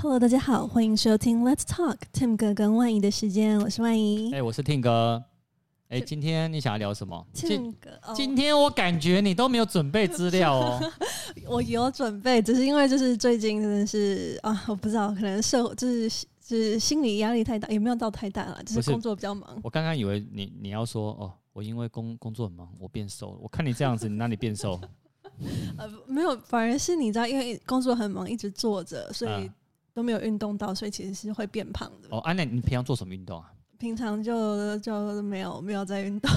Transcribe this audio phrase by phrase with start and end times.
[0.00, 4.32] Hello，大家好，欢迎收听 Let's Talk Tim 哥跟万仪的时间，我是万仪。
[4.32, 5.24] 哎，我是 Tim 哥。
[5.88, 10.80] 哎，今天你想要聊什么？Tim 哥，哦、今天我感觉你都没有准备资料哦。
[11.48, 16.08] 我有准备，只是因为就是最近真的是啊，我不知道，可能社就是
[16.40, 19.58] 就是心理压力太大，也没有到太大了，就是工作比较忙。
[19.64, 23.38] 我刚刚以为你你要说哦，我因为工工作很忙，我变瘦了。
[23.40, 24.80] 我看你这样子，你哪里变瘦？
[25.76, 29.50] 呃，没有，反而是你知道，因为工作很忙，一直坐着，所以
[29.98, 32.08] 都没有运动到，所以其实是会变胖的。
[32.10, 33.50] 哦，安娜，你平常做什么运动啊？
[33.78, 36.30] 平常就就没有没有在运动，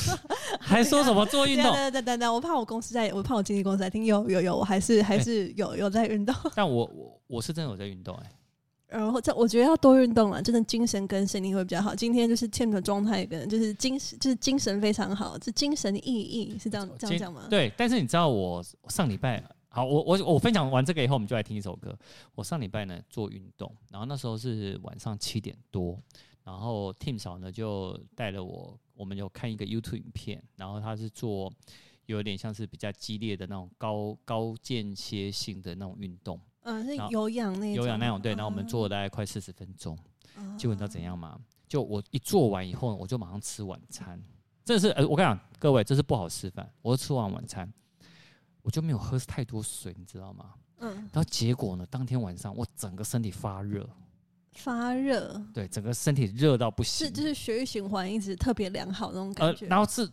[0.58, 1.70] 还说什么做运动？
[1.76, 4.06] 对对对对，我怕我公司在，我怕我经纪公司在听。
[4.06, 6.34] 有有有，我还是还是有、欸、有在运动。
[6.56, 8.98] 但我我我是真的有在运动哎、欸。
[8.98, 11.94] 然后这我觉得要多运动了，真的精神跟身体会比较好。
[11.94, 17.42] 今天就是 Tim 的状态跟就是精神就是精神非常好，这精神意义是这样这样讲吗？
[17.50, 19.42] 对，但是你知道我上礼拜
[19.74, 21.98] 好，我我我分享完这个以后，我们就来听一首歌。
[22.34, 25.98] 我上礼拜呢做运动，然后那时候是晚上七点多，
[26.44, 31.50] 然后 Tim 嫂呢就带了我，我们有看一个 YouTube 影片，然后他是做
[32.04, 36.38] 有点像是比较激烈的那种高高间歇性的那种运动。
[36.64, 39.98] 嗯，是有氧那种有氧那种对，然后我们做了大概快四十分钟，
[40.36, 41.40] 嗯，结果你知道怎样吗？
[41.66, 44.22] 就我一做完以后，我就马上吃晚餐。
[44.64, 46.70] 这是呃，我跟你讲各位，这是不好示范。
[46.82, 47.72] 我吃完晚餐，
[48.62, 50.54] 我就没有喝太多水，你知道吗？
[50.78, 50.94] 嗯。
[51.12, 53.88] 然后结果呢，当天晚上我整个身体发热，
[54.52, 59.66] 发热，对，整个身体热到不行，是就是血液循环一直特别良好那种感觉。
[59.66, 60.08] 呃，然后是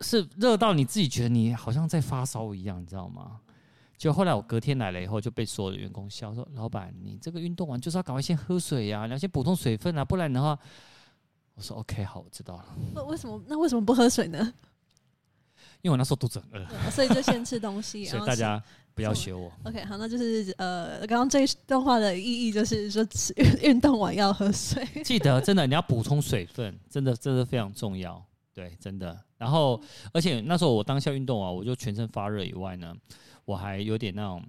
[0.00, 3.40] 是热到你自己觉得你好像在发烧一样，你知道吗？
[3.96, 10.56] 就后来我隔天来了以后，就被所有的员工笑说：“老板，你这个运动完就是要赶快先喝水呀，你要先补充水分啊，不然的话。”
[11.56, 12.64] 我说：“OK，好，我知道了。”
[12.94, 13.42] 那为什么？
[13.48, 14.54] 那为什么不喝水呢？
[15.82, 18.04] 因为我那时候肚子很饿，所以就先吃东西。
[18.06, 18.62] 所以大家
[18.94, 19.50] 不要学我。
[19.64, 24.84] OK，好，那就是呃，刚刚这一段话的意义就是说，吃 运动完要喝水。
[25.04, 28.22] 记得真的，你要补充水分，真的，真的非常重要。
[28.52, 29.16] 对，真的。
[29.36, 29.80] 然后，
[30.12, 32.94] 而且那时候我当下运动啊，我就全身发热以外呢。
[33.44, 34.44] 我还有点那种，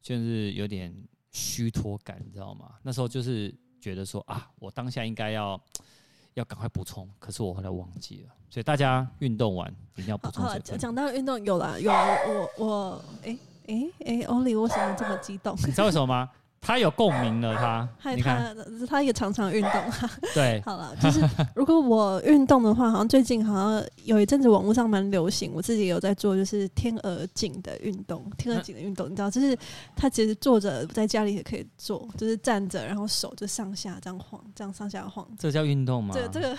[0.00, 0.94] 就是有点
[1.32, 2.72] 虚脱感，你知道吗？
[2.82, 5.60] 那时候就是觉得说啊，我当下应该要
[6.34, 8.34] 要赶快补充，可是我后来忘记了。
[8.50, 10.78] 所以大家运动完一定要补充水分。
[10.78, 13.36] 讲到运动，有啦，有我我哎
[13.66, 15.56] 哎哎，欧里为什么这么激动？
[15.56, 16.30] 你知道为什么吗？
[16.64, 18.54] 他有共鸣了，他害怕，
[18.88, 19.72] 他也常常运动。
[20.34, 21.20] 对，好了，就是
[21.54, 28.24] 如果我运动的话，好像最近好像有一阵子网络上蛮流行，我自己也有在做，就是天鹅颈的运动。
[28.38, 29.56] 天鹅颈的运动，你知道，就是
[29.94, 35.26] 他其实坐着在家里也可以做，就是站着，然后手就上下这样晃，这样上下晃。
[35.38, 36.14] 这叫运动吗？
[36.14, 36.56] 对，这个，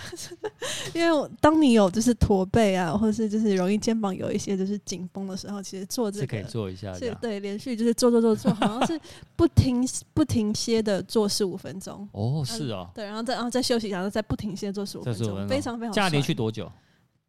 [0.94, 9.00] 因为当你有就是驼背啊，或者是就是容易肩膀有一些就是紧绷的时候，其实做这个是可以做一下，是对，连续就是做做做做，好像是
[9.34, 9.84] 不停。
[10.14, 15.92] 不停歇的做十五分钟哦，是啊，对，然后再然后再休息然后再不停歇做十五分钟，非常非常。
[15.92, 16.70] 这样连续多久？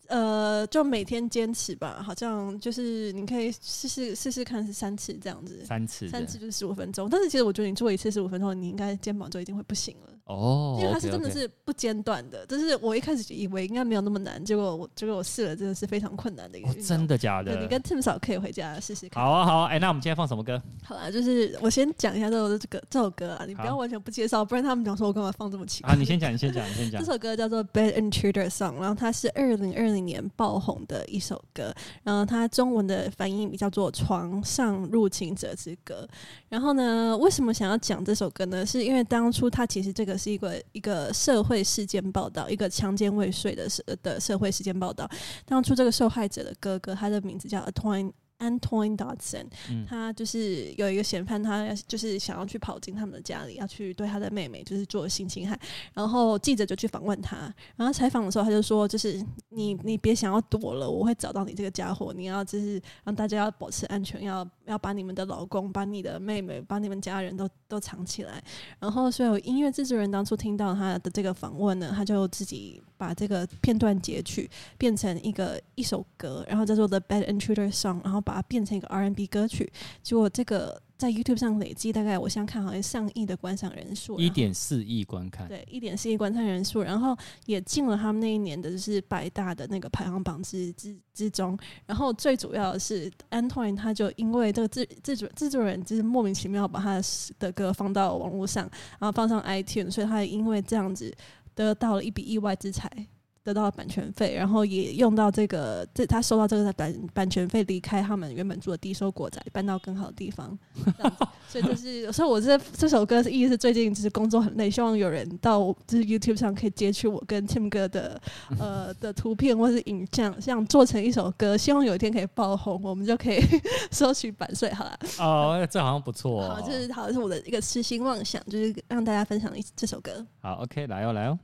[0.07, 7.09] 呃，就每天坚持吧，好像就是你可以试试试试看是三次这样子，三次三次就是十五分钟。
[7.09, 10.13] 但是其实我觉得你做一次十五分钟，你应该肩膀就一定会不行了。
[10.27, 16.75] 哦，因为它是真的是不间断的，就.是我一开始以为应该没有那么难，结果我结果我试了，真的是非常困难的一个、哦。
[16.85, 17.61] 真的假的？
[17.61, 19.23] 你跟 Tim 嫂可以回家试试看。
[19.23, 20.61] 好啊，好啊，哎、欸，那我们今天放什么歌？
[20.83, 25.93] 好啊，就是我先讲一下这首这个这首歌啊，你不要完全不介绍，不然他们讲说我干嘛放这么奇怪。
[25.93, 27.01] 啊，你先讲，你先讲，你先讲。
[27.01, 31.73] 这首歌叫做《Bad Intruder Song》，然后它是二零二零年爆红的一首歌，
[32.03, 36.05] 然后它中文的翻译叫做《床上入侵者之歌》。
[36.49, 38.65] 然后呢，为什么想要讲这首歌呢？
[38.65, 41.13] 是因为当初它其实这个是一个一个。
[41.13, 45.09] 社会事件报道，一个强奸未遂的社的社会事件报道。
[45.45, 48.13] 当初这个受害者的哥哥，他的名字叫 Antoine。
[48.39, 49.45] Antoine Dodson，
[49.87, 55.59] 他就是有一个嫌犯，他就是想要去跑进他们的家里，要去对他的妹妹就是做性侵害。
[55.93, 62.13] 然后记者就去访问他，然后采访的时候他就说：“就是你你别想要躲了，我会找到你这个家伙。
[62.13, 68.43] 你要就是让大家要保持安全，要要把你们的老公、把你的妹妹、把你们家人都都藏起来。”
[68.79, 78.17] 然后所有音乐制作人当初听到他的这个访问呢，他就自己把这个片段截取，变成一个一首歌，然后叫做《The Bad Intruder Song》，然后。
[78.27, 79.71] 把它变成一个 R&B 歌曲，
[80.03, 87.15] 结果这个在 YouTube 上累计大概我想看好像上亿的观赏人数，一点四亿观看，对，一点四亿观看人数，然后
[87.45, 91.57] 也进了他们那一年的就是百大的那个排行榜之之之中。
[91.85, 96.99] 然后最主要的是，Antoine 他就因为这个制制作制作人就是莫名其妙把他
[97.39, 101.15] 的歌放到网络上，然后放上 iTunes，所以他也因为这样子
[101.57, 103.07] 得到了一笔意外之财。
[103.47, 110.57] 得到了版权费，然后也用到这个，这他收到这个版版权费，离开他们原本住的低收国宅，搬到更好的地方。
[111.47, 118.21] 所以就是，所以我这这首歌的意思是最近就是工作很累，希望有人到就是 YouTube 上可以截取我跟 Tim 哥的
[118.59, 123.39] 呃的图片或是影像，这样做成一首歌，希望有一天可以爆红，我们就可以
[123.91, 124.73] 收取版税。
[124.73, 126.55] 好了，哦，这好像不错、哦。
[126.55, 130.25] 好，就是好像是我的一个痴心妄想，就是让大家分享一这首歌。
[130.41, 131.39] 好，OK，来哦，来哦。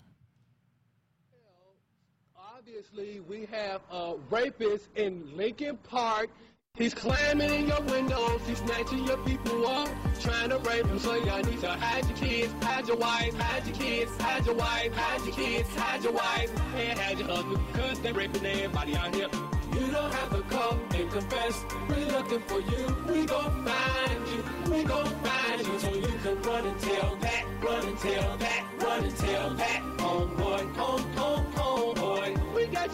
[2.66, 6.30] Obviously, we have a rapist in Lincoln Park.
[6.76, 9.90] He's climbing in your windows, he's snatching your people up,
[10.22, 10.98] trying to rape them.
[10.98, 14.56] So y'all need to hide your kids, hide your wife, hide your kids, hide your
[14.56, 18.96] wife, hide your kids, hide your wife, and hide your husband, cause they're raping everybody
[18.96, 19.28] out here.
[19.74, 22.96] You don't have to come and confess, we're looking for you.
[23.10, 27.46] We gon' find you, we gon' find you, so you can run and tell that,
[27.62, 30.53] run and tell that, run and tell that, homeboy,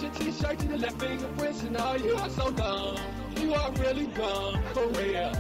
[0.10, 2.98] your t-shirt and the left fingerprints and all oh, you are so dumb.
[3.38, 5.32] You are really dumb, for real.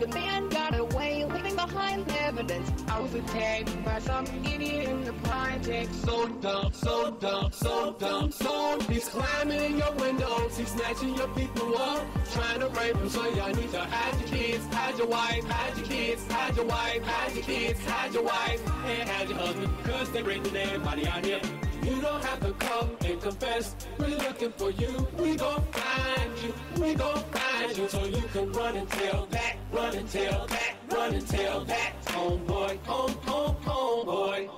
[0.00, 2.70] The man got away, leaving behind evidence.
[2.88, 5.92] I was attacked by some idiot in the project.
[5.94, 11.28] So dumb, so dumb, so dumb, so He's climbing in your windows, he's snatching your
[11.28, 13.08] people up, trying to rape them.
[13.08, 16.66] So y'all need to hide your kids, hide your wife, hide your kids, hide your
[16.66, 21.08] wife, hide your kids, hide your wife, and hide your husband, cause they're raping everybody
[21.08, 21.40] out here.
[21.88, 23.74] You don't have to come and confess.
[23.98, 25.08] We're looking for you.
[25.18, 26.52] We gon' find you.
[26.82, 27.88] We gon' find you.
[27.88, 29.56] So you can run and tell that.
[29.72, 30.74] Run and tell that.
[30.90, 31.92] Run and tell that.
[32.04, 32.84] Homeboy.
[32.84, 34.50] Home, home, homeboy.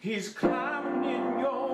[0.00, 1.65] He's climbing in your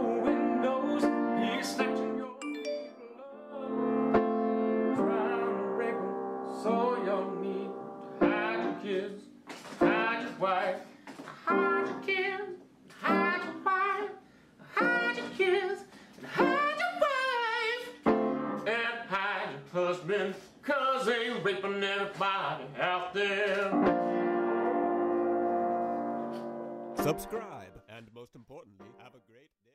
[27.02, 27.74] subscribe.
[27.88, 29.72] And most importantly have a great day.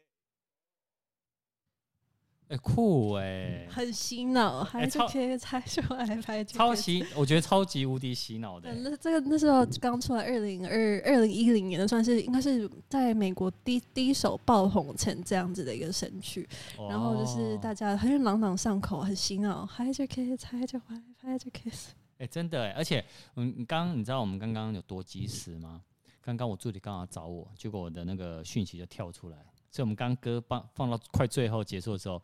[2.50, 3.68] 哎酷哎。
[3.70, 8.74] 很洗脑还是可以猜出来拍超洗我觉得超级无敌洗脑的。
[8.76, 16.48] 那这个那时候刚出来二零二二零一零年的算是应该是在美国第第一首爆红成这样子的一个神曲。
[16.90, 23.04] 然后就是大家很朗朗上口很洗脑还是可以猜着怀拍着 kiss 哎、欸，真的而且
[23.36, 25.82] 嗯，你刚刚你知道我们刚刚有多及时吗？
[26.22, 29.38] 刚刚我助理刚好找我，结果我的那个讯息就跳出来。
[29.70, 32.22] 所以，我们刚歌放放到快最后结束的时候，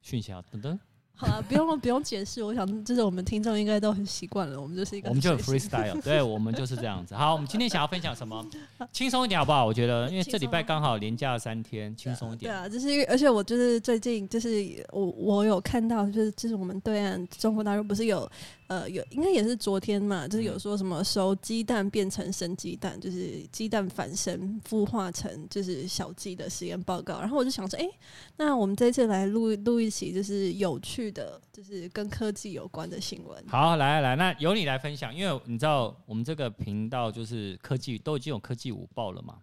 [0.00, 0.78] 讯息啊等等。
[1.14, 2.44] 好了，不用不用解释。
[2.44, 4.60] 我想，就是我们听众应该都很习惯了。
[4.60, 7.14] 我们就是一个，我们就有 freestyle，对，我们就是这样子。
[7.14, 8.46] 好，我们今天想要分享什么？
[8.92, 9.66] 轻松一点好不好？
[9.66, 12.52] 我觉得，因为这礼拜刚好连假三天，轻松一点。
[12.52, 18.30] 对啊，就是而且我就是最近就是我我有看到，就是就是我们对岸中国大陆不是有。
[18.68, 27.18] 呃，有应该也是昨天嘛，就是有说什么熟鸡蛋变成生鸡蛋，就是鸡蛋反生孵化成就是小鸡的实验报告。
[27.18, 27.90] 然后我就想说，哎、欸，
[28.36, 33.42] 那我们这次来录录一期，就是有趣的，就是跟科技有关的新闻。
[33.48, 39.38] 好，来来，那由你来分享，因为你知道我们这个频道就是科技都已经有科技午报了嘛。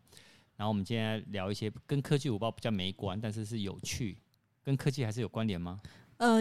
[0.55, 4.15] 然后我们今天聊一些跟科技午报比较没关，但是是有趣，
[4.63, 5.81] 跟科技还是有关联吗？
[6.17, 6.39] 呃，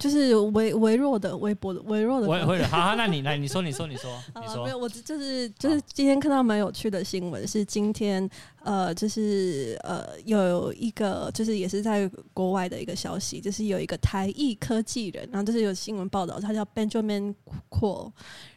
[0.00, 2.26] 就是微微弱的、微薄的、微弱的。
[2.26, 4.10] 微微好，好，那你来，你说，你说，你说，
[4.40, 4.64] 你说。
[4.64, 8.28] 没有，我就是就是今天看到蛮有趣的新闻，是今天
[8.64, 17.32] 呃，就是呃，有一个就是也是在国外的一个消息，就是有一个台裔科技人，然后就是有新闻报道，他叫 Benjamin
[17.70, 18.10] Kuo，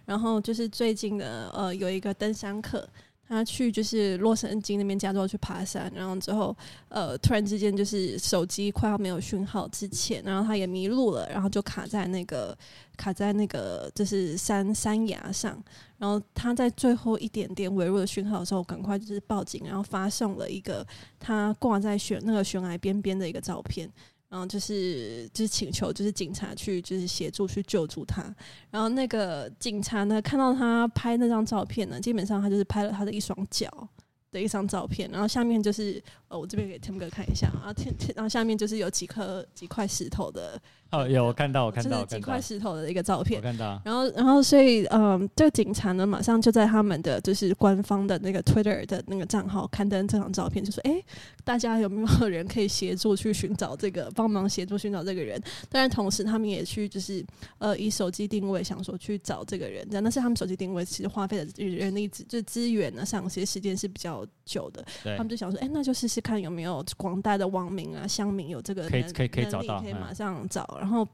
[0.05, 2.87] 然后就是最近的呃，有一个登山客。
[3.27, 6.55] 他去就是洛杉矶那边加州去爬山，然后之后
[6.89, 12.57] 呃突然之间就是手机快要没有讯号之前，然后他也迷路了，然后就卡在那个
[12.97, 15.61] 卡在那个就是山山崖上，
[15.97, 20.85] 然后他在最后一点点微弱的讯号的时候，赶快就是报警，然后发送了一个
[21.19, 23.91] 他挂在悬那个悬崖边边的一个照片。
[24.35, 28.21] 然后就是就是请求，就是警察去就是协助去救助他。
[28.69, 33.87] 然后那个警察呢，看到他拍那张照片呢，基本上他就是拍了他的一双脚
[34.35, 35.09] 的一张照片。
[35.11, 37.73] 然后下面就是呃，我这边给 Tim 哥看一下啊，
[38.13, 40.61] 然后下面就是有几颗几块石头的。
[40.91, 43.39] 哦，有我看到，我看到，就是几块石头的一个照片。
[43.39, 43.81] 我看到。
[43.83, 51.03] 然后，然后，所以，嗯，这个警察呢，马上就在他们的就是官方的那个 Twitter 的那个账号刊登这张照片，就说：“哎，
[51.43, 57.25] 大家有没有人可以协助去寻找这个，帮忙协助寻找这个人？”当然，同时他们也去就是
[57.57, 64.85] 呃，以手机定位想说去找这个人，但那是他们手机定位其实花费的人力资就资源呢上，其实时间是比较较久的，
[65.17, 71.07] 他们就想说，哎、那就试试看有没有广大的网民啊、乡民有这个能可以可以可以找到能力可以马嗯上找，然后。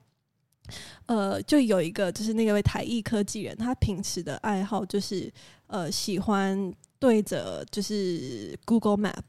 [1.07, 5.29] 呃，就有一个就是那个位台艺科技人，他平时的爱好就是
[5.67, 9.23] 呃喜欢对着就是 Google Map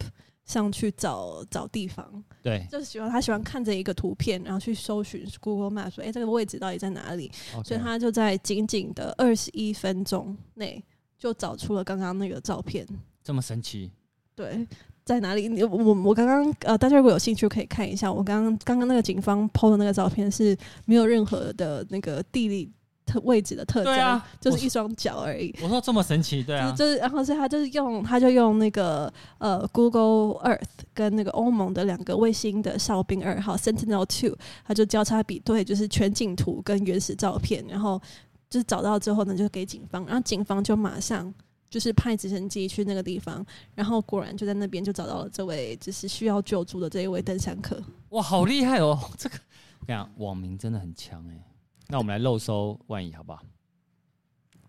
[0.44, 2.64] 上去找找地方，对。
[2.70, 7.32] 就是喜欢他喜欢看着一个图片，然后去搜寻 Google Map 说，哎、这个位置到底在哪里？
[7.64, 10.84] 所以他就在仅仅的二十一分钟内
[11.18, 12.86] 就找出了刚刚那个照片。
[13.24, 13.90] 这么神奇，
[14.34, 14.66] 对，
[15.04, 15.48] 在哪里？
[15.48, 22.70] 你我我刚刚呃，大家如果有兴趣可以看一下，我刚刚刚刚那个警方 PO 的那个照片是没有任何的那个地理
[23.04, 25.54] 特位置的特征，啊就是一双脚而已。
[25.60, 30.60] 我说这么神奇，对啊，就是，然后所以他就是用，他就用那个呃 Google Earth
[30.94, 38.00] 跟那个欧盟的两个卫星的哨兵二号 Sentinel Two，他就交叉比对，就是全景图跟原始照片，然后
[38.48, 41.32] 就是找到之后呢，就给警方，然后警方就马上
[41.72, 43.42] 就是派直升机去那个地方，
[43.74, 47.82] 然后果然就在那边就找到了这位就是需要救助的这一位登山客。
[48.10, 48.98] 哇，好厉害哦！
[49.16, 49.36] 这个，
[49.80, 51.42] 我跟你讲，网民真的很强哎。
[51.88, 53.40] 那我们来漏搜万一好不好？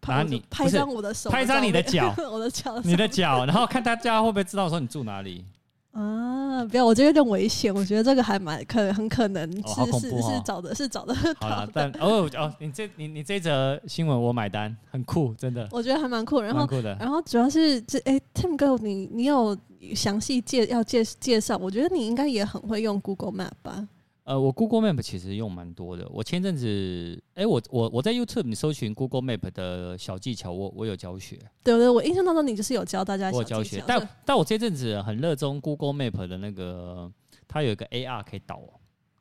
[0.08, 5.46] 拿拍你拍张我的手，拍张你的脚 我的脚，你的脚，然后看大家会不会知道说你住哪里？
[5.92, 6.23] 啊，
[6.68, 7.74] 不要，我觉得有点危险。
[7.74, 11.16] 我觉得这个还蛮可很可能是、是是找的，是找的。
[11.40, 16.42] 好了，但 哦哦，你这你你这则新闻我买单，很酷，真的，我觉得还蛮酷。
[16.42, 16.96] 然后，酷的。
[17.00, 19.58] 然后主要是这哎、Tim 哥，你你有
[19.96, 21.58] 详细介要介介绍？
[21.58, 23.88] 我觉得你应该也很会用 Google Map 吧？
[24.24, 26.08] 呃，我 Google Map 其实用蛮多的。
[26.10, 33.78] 我前阵子，哎、我我我在 YouTube 你搜寻 Google Map 的小技巧，我我有教学，对对，我印象当中你就是有教大家我有小技巧。
[33.78, 33.84] 教学。
[33.86, 37.12] 但但我这阵子很热衷 Google Map 的那个，
[37.48, 38.62] 它有一个 AR 可以导，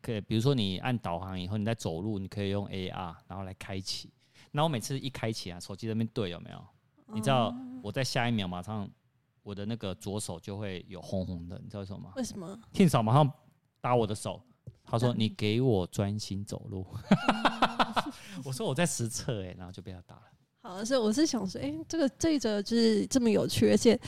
[0.00, 4.08] 可以比如说你按导航以后，你在走路，你可以用 AR 然后来开启。
[4.52, 6.64] 那我每次一开启啊，手机那边对有没有？
[7.12, 8.88] 你知道我在下一秒马上
[9.42, 12.12] 我的那个左手就会有红红的，你知道为什么吗？
[12.14, 12.56] 为什么？
[12.72, 13.28] 天嫂马上
[13.80, 14.40] 打我的手，
[14.84, 16.86] 他说：“你给我专心走路。”
[18.44, 20.22] 我说：“我在实测哎。”然后就被他打了。
[20.62, 23.98] 好，所以我是想说，哎、这个这一则就是这么有趣，而且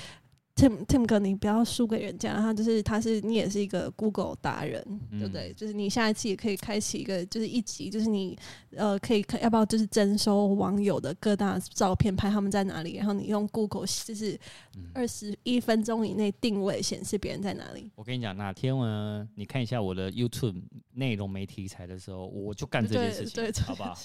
[0.56, 4.80] Tim Tim 哥，你不要输给人家，他就是他是你也是一个 Google 达人，
[5.11, 5.52] 嗯对不对？
[5.56, 8.38] 就是你下一次也可以开启一个，就是一集，就是你
[8.76, 14.38] 呃可以看要不要就是征收网友的各大照片，拍他们在哪里，然后你用 Google 就是
[14.92, 17.90] 二十一分钟以内定位显示别人在哪里。
[17.96, 19.28] 我跟你讲，哪天呢？
[19.34, 23.99] 你看一下我的 YouTube 内容没题材的时候，我就干这件事情，对对对好不好？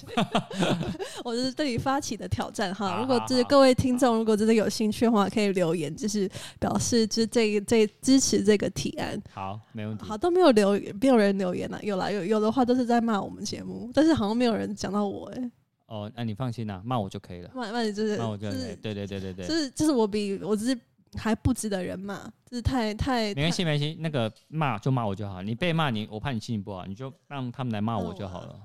[1.23, 2.99] 我就是对你发起的挑战哈。
[2.99, 6.27] 如果就是各位听众，如果真的有兴趣的话，可以留言，就是
[6.59, 9.21] 表示就是这个这支持这个提案。
[9.33, 10.05] 好，没问题。
[10.05, 11.79] 好，都没有留言，没有人留言了。
[11.83, 15.51] 有啦，有有的话都是在骂我们节目，但是好像没有人讲到我哎、
[15.87, 18.59] 哦，那你放心啦，骂我就可以了，骂骂你就是骂我就可以。
[18.59, 20.79] 就是对对对对对，就是就是我比我只是
[21.17, 25.41] 还不值得人骂，就是太太没关系没关系，那个骂就骂我就好。
[25.41, 28.55] 你被骂你，我怕你心情不好，你就让他们来骂我就好了。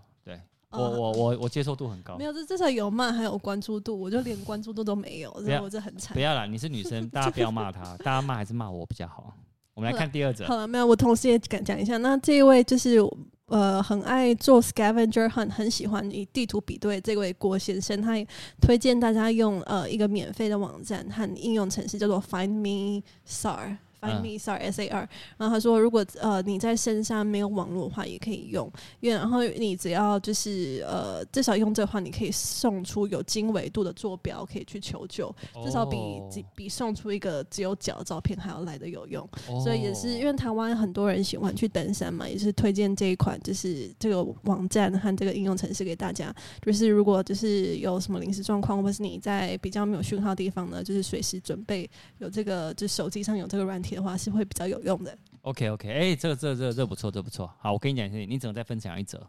[0.74, 2.24] 对我哦我我我接受度很高没。
[2.24, 6.20] 有，这至少有骂，还有关注度，我就连关注度都没有，所以我这很惨不。
[6.20, 9.34] 要啦，你是女生， 大家不要骂她，大家骂还是骂我比较好。
[9.74, 10.56] 我们来看第二者好。
[10.56, 12.98] 了，没有，我同时也讲讲一下，那这一位就是
[13.46, 18.26] 呃，很爱做 scavenger hunt，很喜欢以地图比对这位郭先生，他也
[18.60, 23.76] 推荐大家用呃一个免费的网站和应用程式叫做 Find Me Sar。
[24.04, 28.70] Find me sar S A R，然后他说，如果呃你在深山没有网络的话，也可以用，
[29.00, 35.34] 因为然后你只要就是呃至少用这话，你可以送出有经纬度的坐标，可以去求救，
[35.64, 36.30] 至少比哦。
[36.54, 39.22] 比送出一个只有脚的照片还要来的有用。
[39.48, 46.34] 哦所以也是因为台湾很多人喜欢去登山嘛，也是推荐这一款，就是这个网站和这个应用程式给大家。
[46.62, 55.16] 就是如果就是有什么临时状况，或是你在比较没有讯号的地方呢，就是随时准备有这个，就手机上有这个软体的话，是会比较有用的。
[55.42, 57.50] OK OK，哎、这个这个这个、这个、不错，这个、不错。
[57.58, 59.20] 好，我跟你讲一下，你只能再分享一则，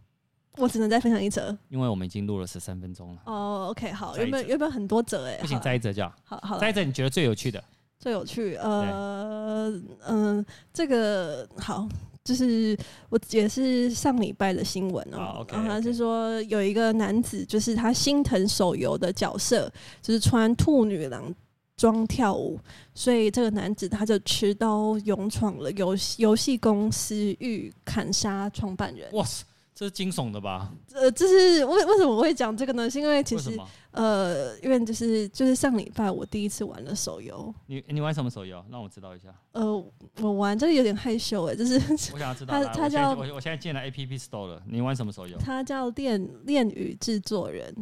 [0.58, 3.22] 我只能再分享一则因为我们已经录了十三分钟了。
[3.26, 3.68] 哦。
[3.72, 6.14] OK，好，再一则原本原本很多则哎，不行，好再一则就好。
[6.24, 7.64] 好好再一则你觉得最有趣的？
[7.98, 9.72] 最有趣，呃，
[10.08, 11.88] 嗯、这个好，
[12.24, 12.78] 就是
[13.10, 21.34] 我也是上礼拜的新闻哦、好，OK，然后他是说有一个男子，就是他心疼手游的角色，就是穿兔女郎
[21.78, 22.60] 装跳舞，
[22.94, 29.12] 所以这个男子他就持刀勇闯了游游戏公司，欲砍杀创办人。
[29.14, 30.72] 哇塞，这是惊悚的吧？
[30.94, 32.90] 呃，这是为为什么我会讲这个呢？
[32.90, 33.60] 是因为其实？
[33.92, 38.62] 呃，因为就是就是上礼拜我第一次玩了手游，你你玩什么手游？
[38.70, 39.34] 让我知道一下。
[39.54, 39.86] 呃，
[40.20, 41.76] 我玩这个有点害羞哎，就是。
[42.14, 42.54] 我想要知道。
[42.62, 44.62] 他他叫我我现在进了 App Store 了。
[44.68, 45.38] 你玩什么手游？
[45.38, 47.74] 他叫恋恋与制作人，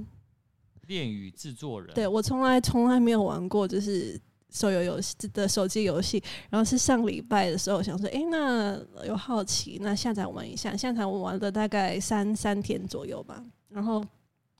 [0.87, 1.93] 恋与制作人。
[1.93, 14.03] 对我从来从来没有玩过，就是手游游戏的手机游戏，然后是上礼拜的时候想说，哎、欸，那有好奇，那下载玩一下，下载我玩了大概三三天左右吧，然后。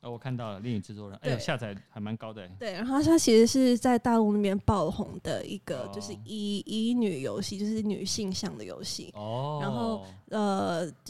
[0.00, 2.46] 哦，我看到了《恋与制作人》，哎呦，下载还蛮高的。
[2.58, 9.10] 对，然后它其实是在大陆那边爆红的一个，就是乙乙女游戏，就是女性向的游戏。
[9.14, 9.60] 哦。
[9.62, 10.23] 然后呃，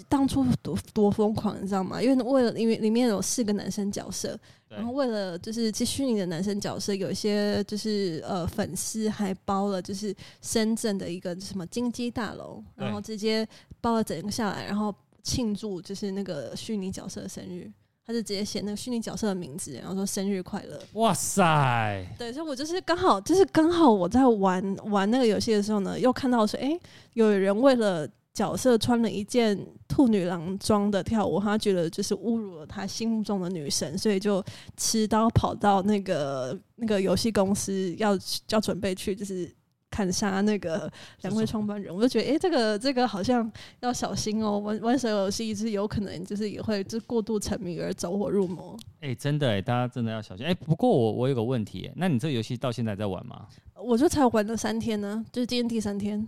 [0.08, 2.00] 当初多多疯狂，你知道吗？
[2.00, 13.46] 因为为了因为里面有四个男生角色，然后为了就是这虚拟的男生角色，有一些就是呃粉丝还包了就是深圳的一个什么金鸡大楼，然后直接
[13.80, 17.70] 包了整个下来，然后庆祝就是那个虚拟角色的生日。
[18.06, 20.78] 他就直接写那个虚拟角色的名字，然后说生日快乐。
[20.92, 22.06] 哇塞！
[22.18, 26.80] 对，所以我就是刚好，就是刚好我在玩玩那个游戏的时候呢，又看到说，哎、欸，
[27.14, 34.44] 有人为了角色穿了一件兔女郎装的跳舞，他觉得就是侮辱了他心目中的女神，所以就
[34.76, 39.50] 持刀跑到那个那个游戏公司要，要要准备去就是。
[39.90, 43.48] 砍杀那个两位创办人，我就觉得，哎、欸，这个这个好像
[43.78, 44.58] 要小心哦。
[44.58, 48.76] 玩玩手游戏是有可能就是也会就过度沉迷而走火入魔。
[49.02, 50.44] 哎、欸，真的哎，大家真的要小心。
[50.44, 53.46] 哎、欸，不过我我有个问题，那你这个游戏到现在在玩吗？
[53.76, 56.26] 我就才玩了三天呢，就是今天第三天。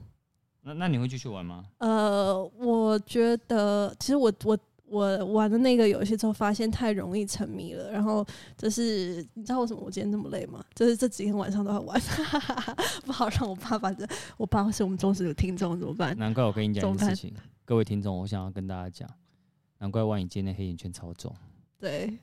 [0.67, 1.65] 那那你会继续玩吗？
[1.79, 4.59] 呃，我觉得其实我我。
[4.89, 7.91] 我玩的那个游戏之后，发现太容易沉迷了。
[7.91, 8.25] 然后
[8.57, 10.65] 就是，你知道为什么我今天这么累吗？
[10.77, 12.01] 就是这几天晚上都在玩，
[13.05, 14.07] 不好让我爸把这，
[14.37, 16.17] 我爸是我们忠实的听众，怎么办？
[16.17, 19.11] 难怪我跟你讲一件事情，各位听众，我想要跟大家讲，
[19.79, 21.35] 难怪万影今天黑眼圈超重。
[21.81, 22.17] 对，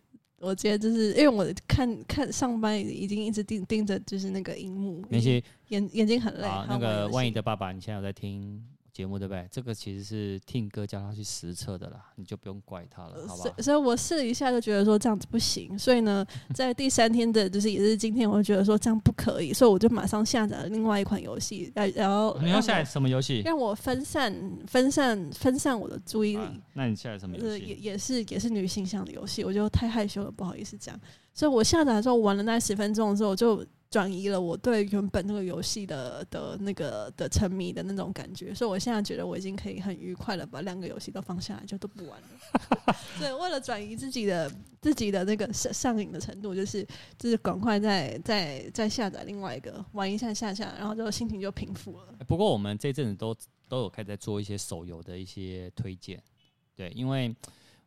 [0.44, 6.48] 我觉得就是因为我看看上班已经一直盯盯着就是那个荧幕，那些眼眼睛很累。
[6.48, 8.62] 啊，那个万一的爸爸，你现在有在听？
[8.94, 9.48] 节目对不对？
[9.52, 13.44] 这个其实是听哥叫他去实测的啦，你就不用怪他了，好吧？
[13.44, 15.78] 所以，所以我试了一下，就觉得说这样子不行。
[15.78, 16.24] 所以呢，
[16.54, 23.42] 在第三天的，就是也是今天，我就觉得说这样不可以，所以我就马上下载了另外一款游戏，然后你要下载什么游戏？
[23.42, 24.32] 让我分散、
[24.68, 26.44] 分散、分散我的注意力。
[26.44, 27.66] 啊、那你下载什么游戏？
[27.66, 31.00] 也也是也是女性向的游戏，我就太害羞了，不好意思讲。
[31.34, 33.66] 所以我下载之后玩了那十分钟的时候，我就。
[33.94, 42.96] 转移了我对原本那个游戏的的那个的沉迷的那种感觉，所以我现在觉得我已经可以很愉快的把两个游戏都放下来，就都不玩了。
[43.22, 44.52] 对，为了转移自己的
[44.82, 46.84] 自己的那个上上瘾的程度，就是
[47.20, 52.16] 就是赶快再再再下载另外一个玩一下下下，然后就心情就平复了。
[52.28, 53.36] 不过我们这阵子都
[53.70, 56.20] 都有开始在做一些手游的一些推荐，
[56.76, 57.32] 对，因为。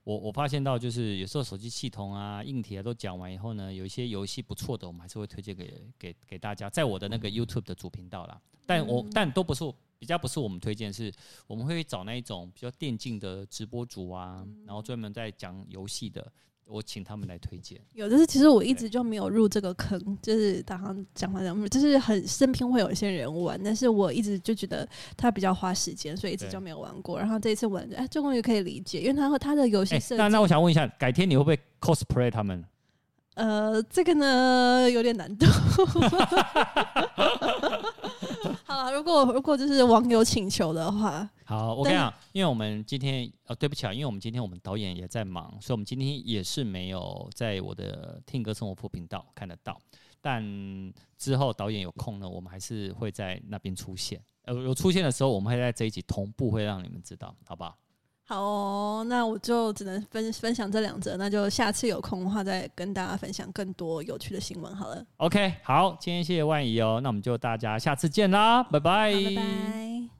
[0.06, 8.40] 我我发现到就是有时候手机系统啊、硬体啊都讲完以后呢，有一些游戏不错的，我们还是会推荐给给给大家，在我的那个 YouTube 的主频道啦。
[8.64, 9.64] 但我但都不是
[9.98, 11.12] 比较不是我们推荐，是
[11.48, 16.32] 我们会找那一种比较电竞的直播主啊，然后专门在讲游戏的。
[16.68, 27.18] 我请他们来推荐，有的是其实我一直就没有入这个坑，就是打上讲话讲，就是很身边会有一些人玩，但是我一直就觉得他比较花时间，所以一直就没有玩过。
[27.18, 30.16] 然后这一次玩，哎，这终于可以理解，因为他和他的游戏设计。
[30.16, 32.64] 那那我想问一下，改天你会不会 cosplay 他们？
[33.34, 35.46] 呃，这个呢有点难度。
[38.64, 49.80] 好了，如果如果就是网友请求的话，好，我跟你讲，因为我们今天呃，对不起啊，因为我们今天我们导演也在忙，所以我们今天也是没有在我的听歌生活铺频道看得到。
[50.20, 50.42] 但
[51.16, 54.20] 之后导演有空呢，我们还是会在那边出现。
[54.42, 57.78] 呃，有出现的时候，我们会在这一集同步会让你们知道，好不好？
[58.24, 65.06] 好哦，那我就只能分分享这两则，那就下次有空的话再跟大家分享更多有趣的新闻好了。
[65.18, 70.15] OK，好，今天谢谢万仪哦，那我们就大家下次见啦，拜拜，拜拜。